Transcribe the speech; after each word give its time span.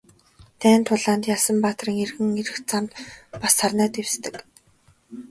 Дайн 0.61 0.81
тулаанд 0.87 1.23
ялсан 1.35 1.57
баатрын 1.63 1.97
эргэн 2.03 2.37
ирэх 2.41 2.57
замд 2.69 2.91
бас 3.41 3.53
сарнай 3.59 3.89
дэвсдэг. 3.95 4.35